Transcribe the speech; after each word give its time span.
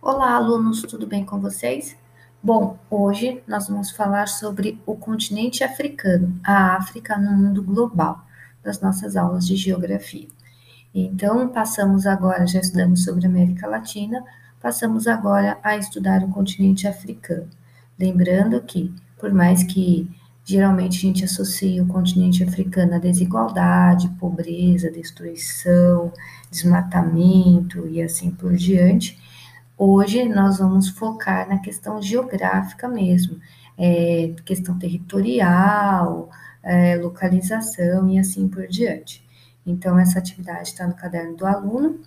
Olá, 0.00 0.36
alunos, 0.36 0.82
tudo 0.82 1.08
bem 1.08 1.24
com 1.24 1.40
vocês? 1.40 1.96
Bom, 2.40 2.78
hoje 2.88 3.42
nós 3.48 3.66
vamos 3.66 3.90
falar 3.90 4.28
sobre 4.28 4.80
o 4.86 4.94
continente 4.94 5.64
africano, 5.64 6.38
a 6.44 6.76
África 6.76 7.18
no 7.18 7.32
mundo 7.32 7.60
global, 7.64 8.24
das 8.62 8.80
nossas 8.80 9.16
aulas 9.16 9.44
de 9.44 9.56
geografia. 9.56 10.28
Então, 10.94 11.48
passamos 11.48 12.06
agora, 12.06 12.46
já 12.46 12.60
estudamos 12.60 13.02
sobre 13.02 13.26
a 13.26 13.28
América 13.28 13.66
Latina, 13.66 14.24
passamos 14.62 15.08
agora 15.08 15.58
a 15.64 15.76
estudar 15.76 16.22
o 16.22 16.28
continente 16.28 16.86
africano. 16.86 17.48
Lembrando 17.98 18.62
que, 18.62 18.94
por 19.18 19.34
mais 19.34 19.64
que 19.64 20.08
geralmente 20.44 20.96
a 20.96 21.00
gente 21.00 21.24
associe 21.24 21.80
o 21.80 21.88
continente 21.88 22.44
africano 22.44 22.94
à 22.94 22.98
desigualdade, 22.98 24.08
pobreza, 24.10 24.92
destruição, 24.92 26.12
desmatamento 26.52 27.88
e 27.88 28.00
assim 28.00 28.30
por 28.30 28.54
diante, 28.54 29.18
Hoje 29.80 30.28
nós 30.28 30.58
vamos 30.58 30.88
focar 30.88 31.48
na 31.48 31.60
questão 31.60 32.02
geográfica 32.02 32.88
mesmo, 32.88 33.38
é, 33.78 34.34
questão 34.44 34.76
territorial, 34.76 36.28
é, 36.64 36.96
localização 36.96 38.08
e 38.10 38.18
assim 38.18 38.48
por 38.48 38.66
diante. 38.66 39.24
Então, 39.64 39.96
essa 39.96 40.18
atividade 40.18 40.70
está 40.70 40.84
no 40.84 40.94
caderno 40.94 41.36
do 41.36 41.46
aluno, 41.46 42.00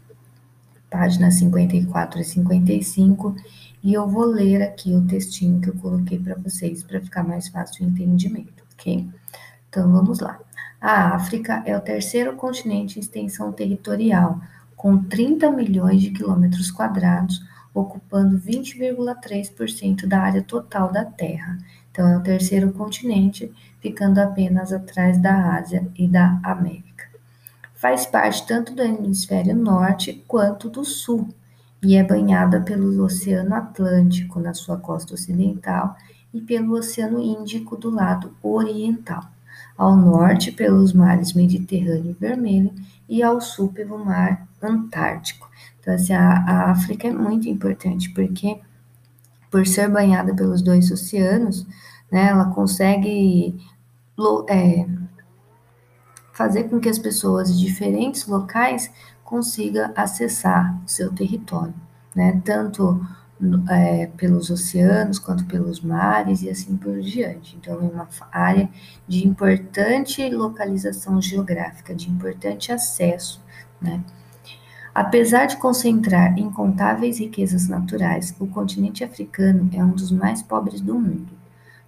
páginas 0.89 1.35
54 1.35 2.19
e 2.19 2.25
55, 2.25 3.37
e 3.81 3.93
eu 3.93 4.05
vou 4.05 4.25
ler 4.25 4.61
aqui 4.63 4.93
o 4.93 5.07
textinho 5.07 5.61
que 5.61 5.69
eu 5.69 5.75
coloquei 5.75 6.19
para 6.19 6.35
vocês 6.35 6.83
para 6.83 6.99
ficar 6.99 7.23
mais 7.23 7.47
fácil 7.47 7.85
o 7.85 7.89
entendimento, 7.89 8.65
ok? 8.73 9.07
Então, 9.69 9.89
vamos 9.89 10.19
lá. 10.19 10.37
A 10.81 11.15
África 11.15 11.63
é 11.65 11.77
o 11.77 11.79
terceiro 11.79 12.35
continente 12.35 12.99
em 12.99 13.01
extensão 13.01 13.49
territorial, 13.53 14.41
com 14.75 15.01
30 15.01 15.49
milhões 15.51 16.01
de 16.01 16.11
quilômetros 16.11 16.69
quadrados, 16.69 17.49
ocupando 17.73 18.37
20,3% 18.37 20.05
da 20.05 20.21
área 20.21 20.41
total 20.41 20.91
da 20.91 21.05
Terra. 21.05 21.57
Então, 21.91 22.07
é 22.07 22.17
o 22.17 22.23
terceiro 22.23 22.71
continente, 22.71 23.51
ficando 23.79 24.19
apenas 24.19 24.71
atrás 24.71 25.17
da 25.17 25.55
Ásia 25.55 25.87
e 25.97 26.07
da 26.07 26.39
América. 26.43 27.09
Faz 27.73 28.05
parte 28.05 28.45
tanto 28.45 28.75
do 28.75 28.81
hemisfério 28.81 29.55
norte 29.55 30.23
quanto 30.27 30.69
do 30.69 30.85
sul 30.85 31.29
e 31.83 31.95
é 31.95 32.03
banhada 32.03 32.61
pelo 32.61 33.03
Oceano 33.03 33.55
Atlântico 33.55 34.39
na 34.39 34.53
sua 34.53 34.77
costa 34.77 35.15
ocidental 35.15 35.97
e 36.33 36.39
pelo 36.39 36.75
Oceano 36.75 37.19
Índico 37.19 37.75
do 37.75 37.89
lado 37.89 38.35
oriental. 38.41 39.23
Ao 39.75 39.95
norte, 39.95 40.51
pelos 40.51 40.93
mares 40.93 41.33
Mediterrâneo 41.33 42.11
e 42.11 42.13
Vermelho, 42.13 42.71
e 43.09 43.23
ao 43.23 43.41
sul, 43.41 43.69
pelo 43.73 43.97
Mar 43.97 44.47
Antártico. 44.61 45.49
Então, 45.81 45.93
assim, 45.95 46.13
a, 46.13 46.29
a 46.47 46.71
África 46.71 47.07
é 47.07 47.11
muito 47.11 47.49
importante, 47.49 48.09
porque 48.11 48.61
por 49.49 49.67
ser 49.67 49.89
banhada 49.89 50.33
pelos 50.33 50.61
dois 50.61 50.89
oceanos, 50.91 51.67
né, 52.09 52.29
ela 52.29 52.45
consegue 52.45 53.59
é, 54.47 54.87
fazer 56.31 56.65
com 56.65 56.79
que 56.79 56.87
as 56.87 56.99
pessoas 56.99 57.53
de 57.57 57.65
diferentes 57.65 58.27
locais 58.27 58.91
consigam 59.23 59.91
acessar 59.95 60.81
o 60.85 60.87
seu 60.87 61.11
território, 61.13 61.73
né, 62.15 62.41
tanto 62.45 63.05
é, 63.69 64.05
pelos 64.17 64.51
oceanos 64.51 65.17
quanto 65.17 65.45
pelos 65.45 65.81
mares 65.81 66.43
e 66.43 66.49
assim 66.49 66.77
por 66.77 66.99
diante. 67.01 67.57
Então, 67.57 67.73
é 67.73 67.77
uma 67.77 68.07
área 68.31 68.69
de 69.07 69.27
importante 69.27 70.29
localização 70.29 71.19
geográfica, 71.19 71.95
de 71.95 72.09
importante 72.09 72.71
acesso, 72.71 73.43
né. 73.81 74.03
Apesar 74.93 75.45
de 75.45 75.55
concentrar 75.55 76.37
incontáveis 76.37 77.17
riquezas 77.19 77.67
naturais, 77.67 78.35
o 78.37 78.45
continente 78.45 79.05
africano 79.05 79.69
é 79.71 79.81
um 79.83 79.91
dos 79.91 80.11
mais 80.11 80.41
pobres 80.41 80.81
do 80.81 80.95
mundo. 80.95 81.29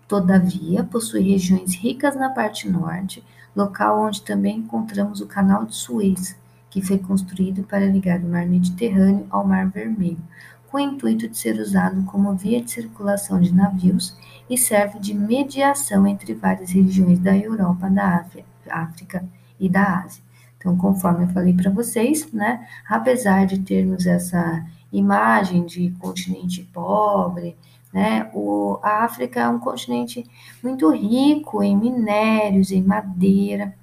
Todavia, 0.08 0.86
possui 0.86 1.22
regiões 1.22 1.76
ricas 1.76 2.16
na 2.16 2.30
parte 2.30 2.70
norte, 2.70 3.22
local 3.54 4.02
onde 4.02 4.22
também 4.22 4.60
encontramos 4.60 5.20
o 5.20 5.28
Canal 5.28 5.66
de 5.66 5.76
Suez, 5.76 6.36
que 6.70 6.82
foi 6.82 6.98
construído 6.98 7.64
para 7.64 7.86
ligar 7.86 8.20
o 8.20 8.30
Mar 8.30 8.46
Mediterrâneo 8.48 9.28
ao 9.30 9.46
Mar 9.46 9.68
Vermelho, 9.70 10.24
com 10.72 10.78
o 10.78 10.80
intuito 10.80 11.28
de 11.28 11.38
ser 11.38 11.60
usado 11.60 12.04
como 12.06 12.34
via 12.36 12.62
de 12.62 12.72
circulação 12.72 13.40
de 13.42 13.54
navios 13.54 14.18
e 14.50 14.58
serve 14.58 14.98
de 14.98 15.14
mediação 15.14 16.08
entre 16.08 16.34
várias 16.34 16.72
regiões 16.72 17.20
da 17.20 17.36
Europa, 17.38 17.90
da 17.90 18.26
África 18.70 19.26
e 19.60 19.68
da 19.68 20.00
Ásia. 20.00 20.24
Então, 20.64 20.78
conforme 20.78 21.26
eu 21.26 21.30
falei 21.30 21.54
para 21.54 21.70
vocês, 21.70 22.32
né, 22.32 22.66
apesar 22.88 23.46
de 23.46 23.60
termos 23.60 24.06
essa 24.06 24.66
imagem 24.94 25.66
de 25.66 25.92
continente 26.00 26.64
pobre, 26.74 27.58
né, 27.92 28.32
o, 28.34 28.80
a 28.82 29.04
África 29.04 29.42
é 29.42 29.50
um 29.50 29.60
continente 29.60 30.26
muito 30.64 30.90
rico 30.90 31.62
em 31.62 31.76
minérios, 31.76 32.72
em 32.72 32.82
madeira. 32.82 33.76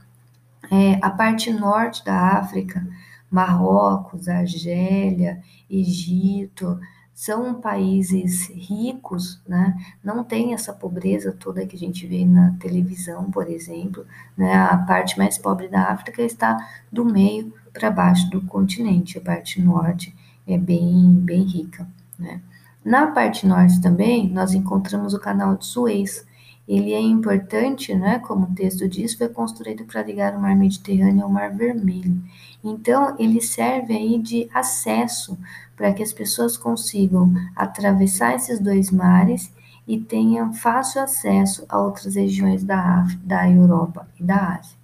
É, 0.73 0.99
a 1.03 1.11
parte 1.11 1.53
norte 1.53 2.03
da 2.03 2.39
África, 2.39 2.87
Marrocos, 3.31 4.27
Argélia, 4.27 5.43
Egito, 5.69 6.81
são 7.21 7.61
países 7.61 8.49
ricos, 8.49 9.43
né? 9.47 9.77
Não 10.03 10.25
tem 10.25 10.55
essa 10.55 10.73
pobreza 10.73 11.37
toda 11.39 11.67
que 11.67 11.77
a 11.77 11.79
gente 11.79 12.07
vê 12.07 12.25
na 12.25 12.57
televisão, 12.59 13.31
por 13.31 13.47
exemplo, 13.47 14.07
né? 14.35 14.55
A 14.55 14.79
parte 14.79 15.19
mais 15.19 15.37
pobre 15.37 15.69
da 15.69 15.91
África 15.91 16.23
está 16.23 16.57
do 16.91 17.05
meio 17.05 17.53
para 17.75 17.91
baixo 17.91 18.31
do 18.31 18.41
continente, 18.41 19.19
a 19.19 19.21
parte 19.21 19.61
norte 19.61 20.17
é 20.47 20.57
bem 20.57 21.13
bem 21.21 21.43
rica, 21.43 21.87
né? 22.19 22.41
Na 22.83 23.09
parte 23.09 23.47
norte 23.47 23.83
também 23.83 24.27
nós 24.31 24.55
encontramos 24.55 25.13
o 25.13 25.21
Canal 25.21 25.59
de 25.59 25.67
Suez. 25.67 26.25
Ele 26.67 26.93
é 26.93 27.01
importante, 27.01 27.95
né? 27.95 28.19
Como 28.21 28.47
o 28.47 28.55
texto 28.55 28.89
diz, 28.89 29.15
foi 29.15 29.29
construído 29.29 29.85
para 29.85 30.03
ligar 30.03 30.37
o 30.37 30.41
Mar 30.41 30.55
Mediterrâneo 30.55 31.25
ao 31.25 31.31
Mar 31.31 31.55
Vermelho. 31.55 32.23
Então, 32.63 33.17
ele 33.19 33.41
serve 33.41 33.95
aí 33.95 34.19
de 34.19 34.49
acesso 34.53 35.39
para 35.77 35.93
que 35.93 36.03
as 36.03 36.13
pessoas 36.13 36.57
consigam 36.57 37.33
atravessar 37.57 38.35
esses 38.37 38.61
dois 38.61 38.91
mares 38.91 39.53
e 39.89 39.99
tenham 39.99 40.53
fácil 40.53 41.01
acesso 41.03 41.65
a 41.69 41.81
outras 41.81 42.15
regiões 42.15 42.63
da, 42.63 43.01
África, 43.01 43.23
da 43.25 43.51
Europa 43.51 44.07
e 44.21 44.23
da 44.23 44.55
Ásia. 44.57 44.79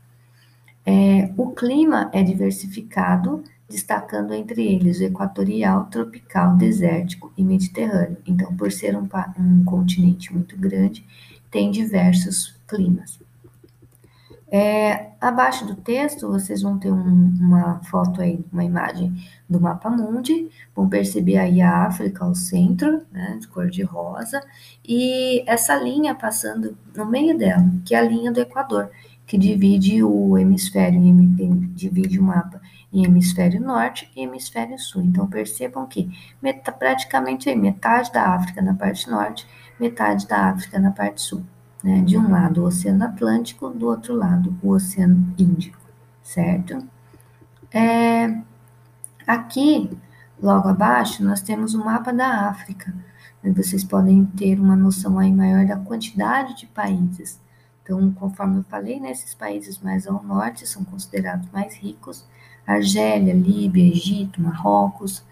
É, 0.85 1.33
o 1.37 1.51
clima 1.51 2.11
é 2.13 2.23
diversificado, 2.23 3.45
destacando 3.69 4.33
entre 4.33 4.65
eles 4.65 5.01
o 5.01 5.05
equatorial, 5.05 5.87
tropical, 5.87 6.57
desértico 6.57 7.33
e 7.37 7.45
mediterrâneo. 7.45 8.17
Então, 8.27 8.57
por 8.57 8.73
ser 8.73 8.97
um, 8.97 9.09
um 9.39 9.65
continente 9.65 10.33
muito 10.33 10.57
grande, 10.57 11.05
tem 11.51 11.71
diversos 11.71 12.55
climas. 12.67 13.19
É, 14.49 15.11
abaixo 15.21 15.67
do 15.67 15.75
texto, 15.75 16.29
vocês 16.29 16.63
vão 16.63 16.79
ter 16.79 16.93
um, 16.93 17.35
uma 17.41 17.81
foto 17.85 18.23
aí, 18.23 18.45
uma 18.53 18.65
imagem 18.65 19.13
do 19.49 19.61
mapa 19.61 19.91
mundi, 19.91 20.49
vão 20.75 20.89
perceber 20.89 21.37
aí 21.37 21.61
a 21.61 21.85
África 21.85 22.25
ao 22.25 22.35
centro, 22.35 23.03
né, 23.11 23.39
de 23.41 23.49
cor 23.49 23.69
de 23.69 23.83
rosa, 23.83 24.41
e 24.87 25.43
essa 25.47 25.75
linha 25.75 26.15
passando 26.15 26.77
no 26.97 27.05
meio 27.05 27.37
dela, 27.37 27.69
que 27.85 27.95
é 27.95 27.99
a 27.99 28.03
linha 28.03 28.31
do 28.31 28.41
Equador, 28.41 28.91
que 29.27 29.37
divide 29.37 30.05
o 30.05 30.39
hemisfério, 30.39 31.01
divide 31.75 32.21
o 32.21 32.23
mapa 32.23 32.61
em 32.93 33.05
hemisfério 33.05 33.61
norte 33.61 34.09
e 34.17 34.23
hemisfério 34.23 34.79
sul. 34.79 35.03
Então, 35.03 35.27
percebam 35.27 35.85
que 35.87 36.09
met 36.41 36.63
praticamente 36.79 37.53
metade 37.55 38.13
da 38.13 38.35
África 38.35 38.63
na 38.63 38.75
parte 38.75 39.11
norte, 39.11 39.47
metade 39.79 40.27
da 40.27 40.51
África 40.51 40.79
na 40.79 40.91
parte 40.91 41.21
sul 41.23 41.45
né? 41.87 42.03
De 42.03 42.19
um 42.19 42.29
lado 42.29 42.63
o 42.63 42.65
Oceano 42.65 43.05
Atlântico, 43.05 43.71
do 43.71 43.87
outro 43.87 44.13
lado 44.13 44.59
o 44.61 44.71
Oceano 44.71 45.33
Índico, 45.39 45.79
certo? 46.21 46.85
É, 47.73 48.41
aqui, 49.25 49.97
logo 50.43 50.69
abaixo, 50.69 51.23
nós 51.23 51.41
temos 51.41 51.75
o 51.75 51.85
mapa 51.85 52.13
da 52.13 52.49
África. 52.49 52.93
Né? 53.41 53.53
Vocês 53.53 53.85
podem 53.85 54.25
ter 54.25 54.59
uma 54.59 54.75
noção 54.75 55.17
aí 55.17 55.33
maior 55.33 55.65
da 55.65 55.77
quantidade 55.77 56.57
de 56.57 56.67
países. 56.67 57.41
Então, 57.85 58.11
conforme 58.13 58.59
eu 58.59 58.65
falei, 58.65 58.99
nesses 58.99 59.33
né, 59.35 59.37
países 59.39 59.79
mais 59.79 60.09
ao 60.09 60.21
norte 60.25 60.67
são 60.67 60.85
considerados 60.85 61.49
mais 61.53 61.77
ricos, 61.77 62.27
Argélia, 62.67 63.33
Líbia, 63.33 63.93
Egito, 63.93 64.43
Marrocos, 64.43 65.25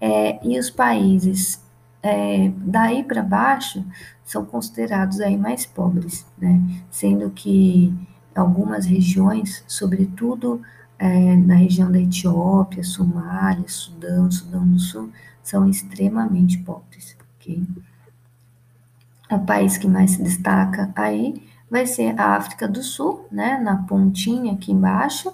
é, 0.00 0.38
e 0.42 0.58
os 0.58 0.70
países 0.70 1.62
é, 2.02 2.52
daí 2.56 3.02
para 3.02 3.22
baixo 3.22 3.84
são 4.24 4.44
considerados 4.44 5.20
aí 5.20 5.36
mais 5.36 5.66
pobres, 5.66 6.26
né? 6.38 6.60
Sendo 6.90 7.30
que 7.30 7.92
algumas 8.34 8.86
regiões, 8.86 9.64
sobretudo 9.66 10.62
é, 10.98 11.36
na 11.36 11.54
região 11.56 11.90
da 11.90 11.98
Etiópia, 11.98 12.84
Somália, 12.84 13.68
Sudão, 13.68 14.30
Sudão 14.30 14.66
do 14.66 14.78
Sul, 14.78 15.10
são 15.42 15.68
extremamente 15.68 16.58
pobres? 16.58 17.16
O 19.30 19.38
país 19.40 19.76
que 19.78 19.86
mais 19.86 20.12
se 20.12 20.22
destaca 20.22 20.90
aí 20.94 21.42
vai 21.70 21.86
ser 21.86 22.18
a 22.18 22.36
África 22.36 22.66
do 22.66 22.82
Sul, 22.82 23.26
né? 23.30 23.58
Na 23.58 23.76
pontinha 23.84 24.52
aqui 24.52 24.72
embaixo, 24.72 25.32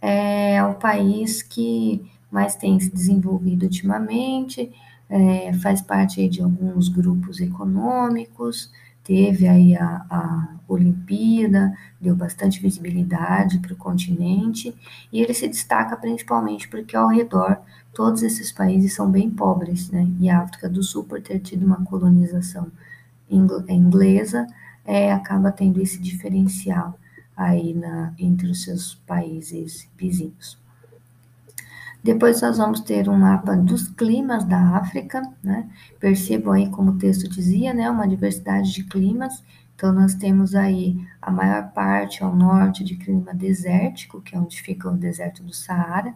é 0.00 0.62
o 0.64 0.74
país 0.74 1.42
que 1.42 2.04
mais 2.30 2.56
tem 2.56 2.78
se 2.80 2.90
desenvolvido 2.90 3.64
ultimamente, 3.64 4.72
é, 5.14 5.52
faz 5.52 5.80
parte 5.80 6.28
de 6.28 6.42
alguns 6.42 6.88
grupos 6.88 7.40
econômicos, 7.40 8.72
teve 9.04 9.46
aí 9.46 9.76
a, 9.76 10.04
a 10.10 10.56
Olimpíada, 10.66 11.72
deu 12.00 12.16
bastante 12.16 12.60
visibilidade 12.60 13.60
para 13.60 13.72
o 13.72 13.76
continente, 13.76 14.74
e 15.12 15.20
ele 15.20 15.32
se 15.32 15.46
destaca 15.46 15.96
principalmente 15.96 16.66
porque 16.66 16.96
ao 16.96 17.06
redor 17.06 17.60
todos 17.92 18.24
esses 18.24 18.50
países 18.50 18.92
são 18.92 19.08
bem 19.08 19.30
pobres, 19.30 19.88
né? 19.88 20.04
E 20.18 20.28
a 20.28 20.40
África 20.40 20.68
do 20.68 20.82
Sul, 20.82 21.04
por 21.04 21.22
ter 21.22 21.38
tido 21.38 21.64
uma 21.64 21.84
colonização 21.84 22.66
inglesa, 23.30 24.48
é, 24.84 25.12
acaba 25.12 25.52
tendo 25.52 25.80
esse 25.80 26.00
diferencial 26.00 26.98
aí 27.36 27.72
na, 27.72 28.12
entre 28.18 28.50
os 28.50 28.64
seus 28.64 28.96
países 29.06 29.88
vizinhos. 29.96 30.58
Depois 32.04 32.42
nós 32.42 32.58
vamos 32.58 32.80
ter 32.80 33.08
um 33.08 33.16
mapa 33.16 33.56
dos 33.56 33.88
climas 33.88 34.44
da 34.44 34.76
África, 34.76 35.22
né? 35.42 35.70
Percebam 35.98 36.52
aí 36.52 36.68
como 36.68 36.90
o 36.90 36.98
texto 36.98 37.26
dizia, 37.30 37.72
né? 37.72 37.90
Uma 37.90 38.06
diversidade 38.06 38.70
de 38.74 38.84
climas. 38.84 39.42
Então 39.74 39.90
nós 39.90 40.14
temos 40.14 40.54
aí 40.54 40.98
a 41.20 41.30
maior 41.30 41.72
parte 41.72 42.22
ao 42.22 42.36
norte 42.36 42.84
de 42.84 42.96
clima 42.96 43.32
desértico, 43.34 44.20
que 44.20 44.36
é 44.36 44.38
onde 44.38 44.60
fica 44.60 44.90
o 44.90 44.96
deserto 44.98 45.42
do 45.42 45.54
Saara. 45.54 46.12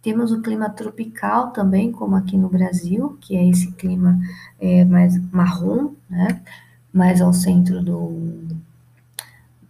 Temos 0.00 0.32
o 0.32 0.40
clima 0.40 0.70
tropical 0.70 1.52
também, 1.52 1.92
como 1.92 2.16
aqui 2.16 2.38
no 2.38 2.48
Brasil, 2.48 3.18
que 3.20 3.36
é 3.36 3.46
esse 3.46 3.72
clima 3.72 4.18
é, 4.58 4.86
mais 4.86 5.20
marrom, 5.30 5.94
né? 6.08 6.42
Mais 6.92 7.20
ao 7.20 7.34
centro 7.34 7.82
do, 7.84 8.08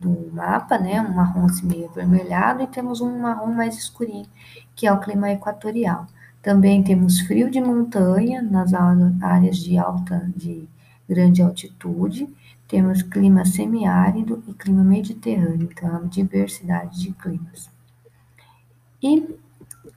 do 0.07 0.33
mapa, 0.33 0.79
né? 0.79 1.01
Um 1.01 1.15
marrom 1.15 1.47
assim 1.47 1.67
meio 1.67 1.89
avermelhado, 1.89 2.63
e 2.63 2.67
temos 2.67 3.01
um 3.01 3.19
marrom 3.19 3.53
mais 3.53 3.77
escurinho, 3.77 4.27
que 4.75 4.87
é 4.87 4.93
o 4.93 5.01
clima 5.01 5.31
equatorial. 5.31 6.07
Também 6.41 6.83
temos 6.83 7.21
frio 7.21 7.51
de 7.51 7.61
montanha 7.61 8.41
nas 8.41 8.73
áreas 9.21 9.57
de 9.57 9.77
alta, 9.77 10.31
de 10.37 10.69
grande 11.09 11.43
altitude. 11.43 12.29
Temos 12.69 13.03
clima 13.03 13.45
semiárido 13.45 14.43
e 14.47 14.53
clima 14.55 14.83
mediterrâneo, 14.83 15.69
então 15.71 15.97
é 15.97 16.09
diversidade 16.09 17.01
de 17.01 17.13
climas. 17.13 17.71
E 19.03 19.37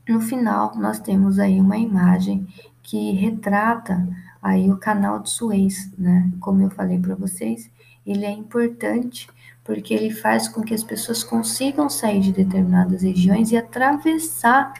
no 0.07 0.21
final 0.21 0.75
nós 0.75 0.99
temos 0.99 1.39
aí 1.39 1.59
uma 1.59 1.77
imagem 1.77 2.47
que 2.81 3.11
retrata 3.11 4.07
aí 4.41 4.71
o 4.71 4.77
canal 4.77 5.19
de 5.19 5.29
Suez, 5.29 5.91
né? 5.97 6.31
Como 6.39 6.61
eu 6.61 6.69
falei 6.69 6.99
para 6.99 7.15
vocês, 7.15 7.69
ele 8.05 8.25
é 8.25 8.31
importante 8.31 9.27
porque 9.69 9.93
ele 9.93 10.09
faz 10.09 10.47
com 10.47 10.63
que 10.63 10.73
as 10.73 10.83
pessoas 10.83 11.23
consigam 11.23 11.87
sair 11.91 12.21
de 12.21 12.31
determinadas 12.31 13.03
regiões 13.03 13.51
e 13.51 13.55
atravessar 13.55 14.73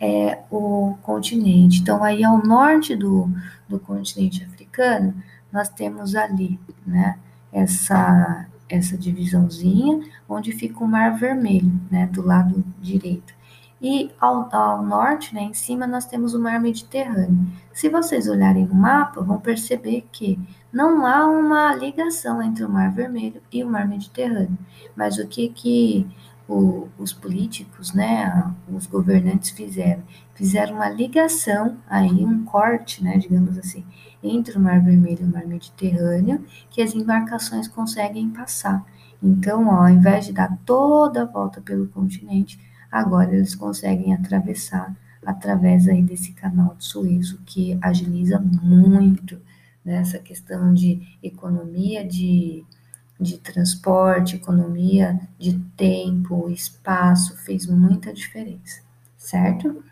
é, 0.00 0.40
o 0.50 0.96
continente. 1.00 1.80
Então, 1.80 2.02
aí 2.02 2.24
ao 2.24 2.44
norte 2.44 2.96
do, 2.96 3.30
do 3.68 3.78
continente 3.78 4.42
africano, 4.42 5.14
nós 5.52 5.68
temos 5.68 6.16
ali, 6.16 6.58
né, 6.84 7.20
essa, 7.52 8.48
essa 8.68 8.98
divisãozinha, 8.98 10.00
onde 10.28 10.50
fica 10.50 10.82
o 10.82 10.88
Mar 10.88 11.16
Vermelho, 11.16 11.80
né, 11.88 12.08
do 12.08 12.20
lado 12.20 12.64
direito. 12.80 13.32
E 13.82 14.12
ao, 14.20 14.48
ao 14.54 14.80
norte, 14.80 15.34
né, 15.34 15.42
em 15.42 15.54
cima, 15.54 15.88
nós 15.88 16.06
temos 16.06 16.34
o 16.34 16.38
Mar 16.38 16.60
Mediterrâneo. 16.60 17.48
Se 17.74 17.88
vocês 17.88 18.28
olharem 18.28 18.64
no 18.64 18.74
mapa, 18.76 19.20
vão 19.20 19.40
perceber 19.40 20.06
que 20.12 20.38
não 20.72 21.04
há 21.04 21.26
uma 21.26 21.74
ligação 21.74 22.40
entre 22.40 22.64
o 22.64 22.68
Mar 22.68 22.92
Vermelho 22.92 23.42
e 23.52 23.64
o 23.64 23.68
Mar 23.68 23.88
Mediterrâneo. 23.88 24.56
Mas 24.94 25.18
o 25.18 25.26
que 25.26 25.48
que 25.48 26.06
o, 26.48 26.86
os 26.96 27.12
políticos, 27.12 27.92
né, 27.92 28.54
os 28.72 28.86
governantes 28.86 29.50
fizeram? 29.50 30.04
Fizeram 30.32 30.76
uma 30.76 30.88
ligação 30.88 31.76
aí, 31.90 32.24
um 32.24 32.44
corte, 32.44 33.02
né, 33.02 33.18
digamos 33.18 33.58
assim, 33.58 33.84
entre 34.22 34.56
o 34.56 34.60
Mar 34.60 34.80
Vermelho 34.80 35.22
e 35.22 35.24
o 35.24 35.32
Mar 35.32 35.44
Mediterrâneo, 35.44 36.44
que 36.70 36.80
as 36.80 36.94
embarcações 36.94 37.66
conseguem 37.66 38.30
passar. 38.30 38.84
Então, 39.20 39.66
ó, 39.66 39.82
ao 39.82 39.88
invés 39.88 40.26
de 40.26 40.32
dar 40.32 40.56
toda 40.64 41.22
a 41.22 41.26
volta 41.26 41.60
pelo 41.60 41.88
continente, 41.88 42.60
agora 42.92 43.34
eles 43.34 43.54
conseguem 43.54 44.14
atravessar 44.14 44.94
através 45.24 45.88
aí 45.88 46.02
desse 46.02 46.32
canal 46.32 46.74
de 46.76 46.84
Suez, 46.84 47.32
o 47.32 47.38
que 47.46 47.78
agiliza 47.80 48.38
muito 48.38 49.40
né, 49.84 49.96
essa 49.96 50.18
questão 50.18 50.74
de 50.74 51.16
economia 51.22 52.04
de, 52.06 52.64
de 53.18 53.38
transporte, 53.38 54.36
economia 54.36 55.18
de 55.38 55.58
tempo, 55.76 56.50
espaço, 56.50 57.36
fez 57.38 57.66
muita 57.66 58.12
diferença, 58.12 58.82
certo? 59.16 59.82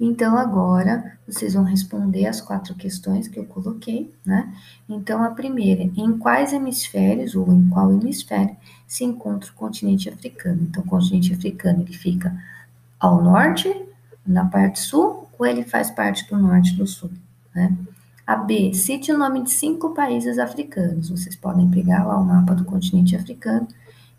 Então, 0.00 0.36
agora, 0.36 1.18
vocês 1.26 1.54
vão 1.54 1.64
responder 1.64 2.26
as 2.26 2.40
quatro 2.40 2.74
questões 2.74 3.28
que 3.28 3.38
eu 3.38 3.44
coloquei, 3.44 4.12
né? 4.24 4.54
Então, 4.88 5.22
a 5.22 5.30
primeira, 5.30 5.82
em 5.82 6.16
quais 6.18 6.52
hemisférios 6.52 7.34
ou 7.34 7.52
em 7.52 7.68
qual 7.68 7.92
hemisfério 7.92 8.56
se 8.86 9.04
encontra 9.04 9.50
o 9.50 9.54
continente 9.54 10.08
africano? 10.08 10.62
Então, 10.62 10.82
o 10.82 10.86
continente 10.86 11.32
africano, 11.32 11.82
ele 11.82 11.92
fica 11.92 12.36
ao 12.98 13.22
norte, 13.22 13.74
na 14.26 14.44
parte 14.44 14.80
sul, 14.80 15.28
ou 15.38 15.46
ele 15.46 15.64
faz 15.64 15.90
parte 15.90 16.28
do 16.28 16.38
norte 16.38 16.74
e 16.74 16.76
do 16.76 16.86
sul, 16.86 17.10
né? 17.54 17.76
A 18.26 18.36
B, 18.36 18.74
cite 18.74 19.10
o 19.10 19.16
nome 19.16 19.42
de 19.42 19.50
cinco 19.50 19.94
países 19.94 20.38
africanos. 20.38 21.08
Vocês 21.08 21.34
podem 21.34 21.70
pegar 21.70 22.04
lá 22.04 22.18
o 22.18 22.24
mapa 22.24 22.54
do 22.54 22.62
continente 22.62 23.16
africano 23.16 23.66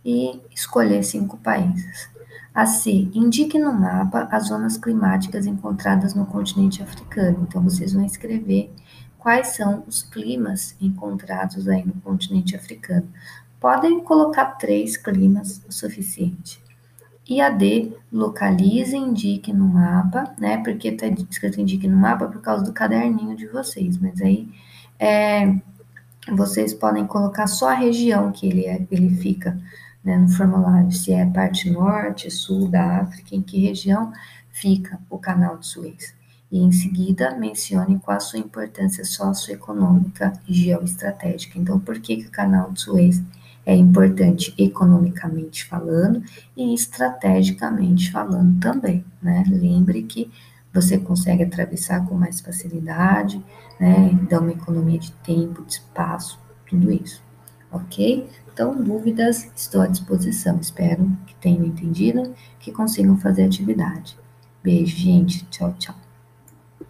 e 0.04 0.42
escolher 0.51 1.04
cinco 1.04 1.38
países. 1.38 2.10
A 2.54 2.66
C, 2.66 3.10
indique 3.14 3.58
no 3.60 3.72
mapa 3.74 4.28
as 4.31 4.48
zonas 4.48 4.78
climáticas 4.78 5.46
encontradas 5.46 6.14
no 6.14 6.26
continente 6.26 6.81
africano. 6.81 7.46
Então, 7.48 7.62
vocês 7.62 7.94
vão 7.94 8.06
escrever 8.06 8.72
quais 9.18 9.50
são 9.50 9.84
os 9.88 10.02
climas 10.02 10.76
encontrados 10.81 11.68
aí 11.68 11.86
no 11.86 11.94
continente 12.02 12.56
africano. 12.56 13.08
Podem 13.60 14.00
colocar 14.02 14.46
três 14.58 14.98
climas 14.98 15.62
o 15.68 15.72
suficiente. 15.72 16.62
E 17.30 17.40
a 17.42 17.50
D, 17.50 17.94
localize 18.12 18.96
e 18.96 19.00
indique 19.00 19.54
no 19.54 19.68
mapa, 19.68 20.34
né? 20.40 20.58
Porque 20.64 20.88
está 20.88 21.06
escrito 21.08 21.62
indique 21.62 21.88
no 21.88 21.96
mapa 21.96 22.28
por 22.28 22.42
causa 22.42 22.64
do 22.64 22.74
caderninho 22.74 23.36
de 23.36 23.46
vocês, 23.46 24.00
mas 24.00 24.20
aí 24.20 24.50
é, 24.98 25.56
vocês 26.32 26.74
podem 26.74 27.06
colocar 27.06 27.46
só 27.46 27.70
a 27.70 27.75
região 27.75 28.32
que 28.32 28.48
ele, 28.48 28.66
é, 28.66 28.88
ele 28.90 29.12
fica 29.12 29.60
né, 30.10 30.18
no 30.18 30.28
formulário, 30.28 30.92
se 30.92 31.14
é 31.14 31.24
parte 31.24 31.70
norte, 31.70 32.32
sul 32.32 32.68
da 32.68 33.02
África, 33.02 33.36
em 33.36 33.44
que 33.44 33.68
região 33.68 34.12
fica 34.50 35.00
o 35.08 35.20
canal 35.20 35.60
de 35.60 35.68
Suez. 35.68 36.16
E 36.52 36.60
em 36.60 36.72
seguida 36.72 37.38
mencione 37.38 38.00
qual 38.00 38.18
a 38.18 38.20
sua 38.20 38.40
importância 38.40 39.06
socioeconômica 39.06 40.34
e 40.48 40.54
geoestratégica. 40.54 41.60
Então, 41.60 41.80
por 41.80 42.00
que, 42.00 42.18
que 42.18 42.28
o 42.28 42.32
canal 42.32 42.72
de 42.72 42.82
Suez 42.82 43.22
é 43.63 43.75
importante 43.75 44.51
economicamente 44.58 45.66
falando 45.66 46.24
e 46.58 46.74
estrategicamente 46.74 48.12
falando 48.12 48.60
também, 48.60 49.06
né? 49.22 49.44
Lembre 49.48 50.01
que 50.01 50.32
você 50.74 50.98
consegue 50.98 51.44
atravessar 51.44 52.04
com 52.08 52.16
mais 52.16 52.39
facilidade, 52.39 53.39
né? 53.80 54.18
Dá 54.28 54.39
uma 54.39 54.54
economia 54.54 54.98
de 54.98 55.12
tempo, 55.12 55.63
de 55.63 55.74
espaço, 55.74 56.39
tudo 56.68 56.92
isso, 56.92 57.22
ok? 57.72 58.28
Então, 58.60 58.75
dúvidas, 58.75 59.50
estou 59.56 59.80
à 59.80 59.88
disposição. 59.88 60.60
Espero 60.60 61.10
que 61.25 61.34
tenham 61.36 61.63
entendido, 61.63 62.36
que 62.60 62.74
consigam 62.74 63.16
fazer 63.18 63.46
atividade. 63.46 64.18
Beijo, 64.62 64.98
gente. 64.98 65.46
Tchau, 65.46 65.74
tchau. 65.80 65.96